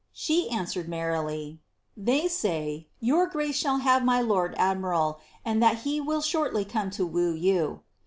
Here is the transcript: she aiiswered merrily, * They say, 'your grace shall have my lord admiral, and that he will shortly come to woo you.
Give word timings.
she 0.13 0.49
aiiswered 0.49 0.87
merrily, 0.87 1.61
* 1.81 1.83
They 1.95 2.27
say, 2.27 2.87
'your 2.99 3.27
grace 3.27 3.55
shall 3.55 3.77
have 3.85 4.03
my 4.03 4.19
lord 4.19 4.55
admiral, 4.57 5.19
and 5.45 5.61
that 5.61 5.81
he 5.81 6.01
will 6.01 6.21
shortly 6.23 6.65
come 6.65 6.89
to 6.97 7.05
woo 7.05 7.35
you. 7.35 7.81